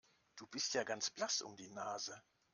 [0.35, 2.19] Du bist ja ganz blass um die Nase.